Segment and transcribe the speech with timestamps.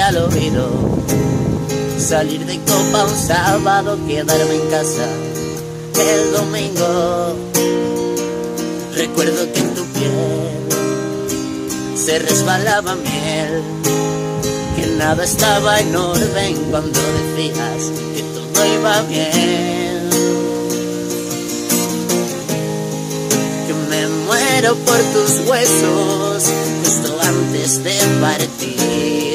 [0.00, 0.68] al oído,
[1.98, 5.06] salir de copa un sábado, quedarme en casa
[5.98, 7.34] el domingo.
[8.94, 10.66] Recuerdo que en tu piel
[11.96, 13.62] se resbalaba miel,
[14.76, 17.00] que nada estaba en orden cuando
[17.36, 20.10] decías que todo iba bien.
[23.66, 26.44] Que me muero por tus huesos
[26.82, 29.25] justo antes de partir.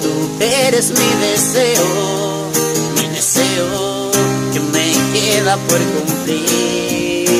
[0.00, 2.50] Tú eres mi deseo,
[2.96, 4.10] mi deseo
[4.52, 7.32] que me queda por cumplir.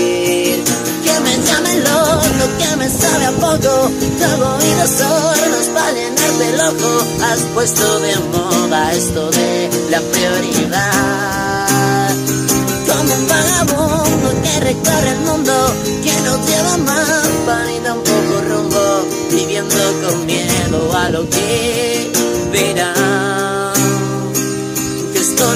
[1.05, 6.61] Que me llamen loco, que me sabe a poco, todo oídos sordos para llenarte el
[6.61, 6.93] ojo.
[7.25, 11.69] Has puesto de moda esto de la prioridad.
[12.87, 15.53] Como un vagabundo que recorre el mundo,
[16.05, 21.92] que no lleva mapa ni tampoco rumbo, viviendo con miedo a lo que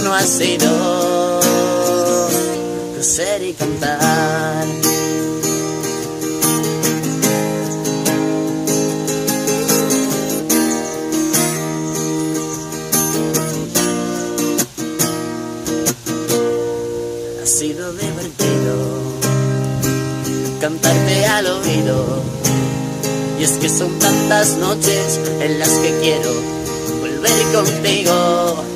[0.01, 1.41] no ha sido
[2.97, 4.67] coser y cantar.
[17.43, 19.17] Ha sido divertido
[20.61, 22.23] cantarte al oído.
[23.39, 26.33] Y es que son tantas noches en las que quiero
[27.01, 28.76] volver contigo.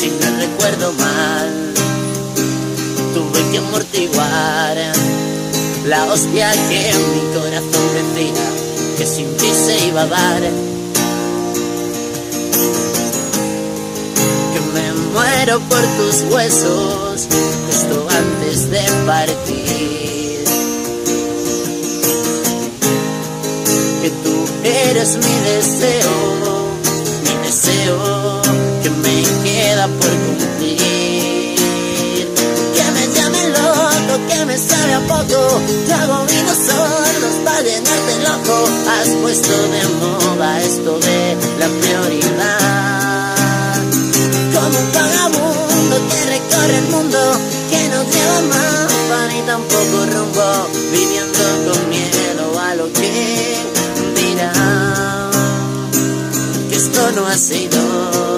[0.00, 1.74] Si no recuerdo mal,
[3.12, 4.76] tuve que amortiguar
[5.86, 8.46] la hostia que mi corazón decía
[8.96, 10.40] que sin ti se iba a dar.
[14.54, 17.28] Que me muero por tus huesos
[17.66, 20.44] justo antes de partir.
[24.00, 25.99] Que tú eres mi deseo,
[35.30, 38.64] te hago oídos sordos para llenarte el ojo.
[38.90, 43.30] Has puesto de moda esto de la prioridad
[44.52, 47.18] como un vagabundo que recorre el mundo,
[47.70, 53.56] que no lleva mapa ni tampoco rumbo, viviendo con miedo a lo que
[54.16, 55.30] dirán.
[56.68, 58.29] Que esto no ha sido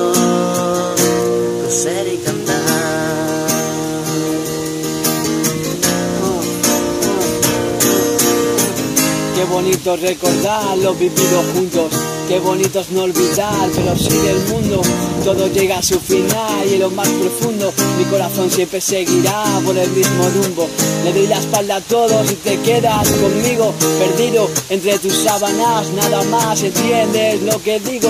[9.62, 11.92] bonito recordar lo vivido juntos.
[12.28, 14.82] Qué bonito es no olvidar, pero sigue el mundo.
[15.24, 19.76] Todo llega a su final y en lo más profundo mi corazón siempre seguirá por
[19.76, 20.68] el mismo rumbo.
[21.04, 25.90] Le doy la espalda a todos y te quedas conmigo, perdido entre tus sábanas.
[25.92, 28.08] Nada más entiendes lo que digo.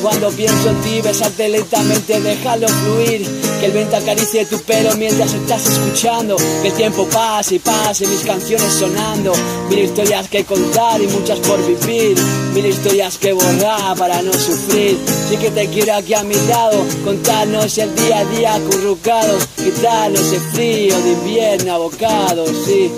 [0.00, 3.28] Cuando pienso en ti, besarte lentamente, dejarlo fluir.
[3.60, 6.36] Que el viento acaricie tu pelo mientras estás escuchando.
[6.62, 9.34] Que el tiempo pase y pase, mis canciones sonando.
[9.68, 12.16] Mil historias que contar y muchas por vivir.
[12.54, 14.98] Mil historias que borrar para no sufrir.
[15.28, 19.36] Sí que te quiero aquí a mi lado, contarnos el día a día acurrucado.
[19.56, 22.90] Quitarnos el frío de invierno abocado, sí.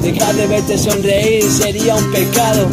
[0.00, 2.68] Dejar de verte sonreír sería un pecado.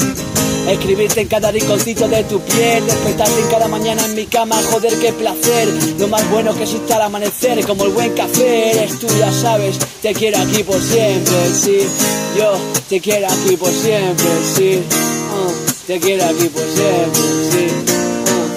[0.67, 4.93] Escribirte en cada rinconcito de tu piel, despertarte en cada mañana en mi cama, joder
[4.99, 5.67] qué placer.
[5.97, 9.77] Lo más bueno que existe al amanecer, como el buen café, eres tú ya sabes,
[10.01, 11.87] te quiero aquí por siempre, sí.
[12.37, 12.53] Yo
[12.87, 14.83] te quiero aquí por siempre, sí.
[15.31, 17.21] Uh, te quiero aquí por siempre,
[17.51, 17.67] sí.
[18.25, 18.47] Uh.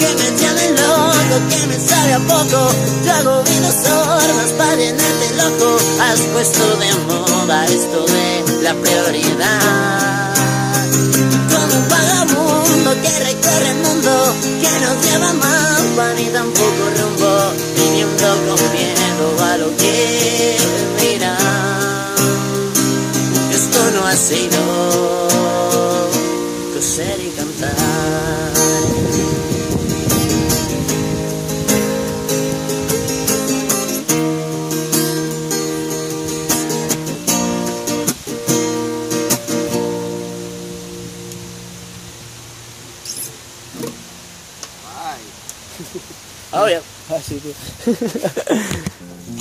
[0.00, 2.72] Que me llamen loco, que me sabe a poco,
[3.04, 3.44] yo hago
[4.60, 5.76] para llenarte el ojo.
[6.00, 10.29] Has puesto de moda esto de la prioridad.
[11.76, 18.72] Un vagabundo que recorre el mundo, que no lleva mapa ni tampoco rumbo, viviendo con
[18.72, 20.56] miedo a lo que
[21.00, 22.14] dirán.
[23.52, 25.28] Esto no ha sido
[26.74, 28.39] coser y cantar.
[46.52, 46.80] Oh ya.
[47.08, 47.50] pas itu.